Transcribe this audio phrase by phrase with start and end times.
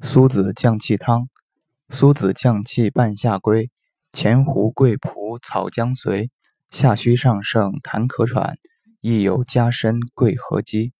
[0.00, 1.28] 苏子降气汤。
[1.90, 3.70] 苏子降气半夏归，
[4.12, 6.30] 前胡桂蒲草姜随，
[6.70, 8.58] 下虚上盛痰咳喘，
[9.00, 10.92] 亦有加参桂合积。